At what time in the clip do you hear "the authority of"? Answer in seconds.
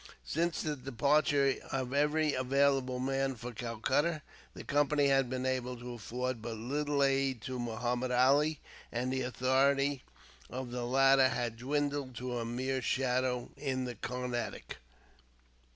9.13-10.71